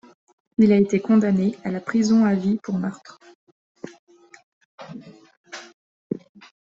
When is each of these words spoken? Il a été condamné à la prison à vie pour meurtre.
Il 0.57 0.71
a 0.73 0.77
été 0.79 0.99
condamné 0.99 1.55
à 1.63 1.69
la 1.69 1.79
prison 1.79 2.25
à 2.25 2.33
vie 2.33 2.57
pour 2.63 2.75
meurtre. 2.79 3.19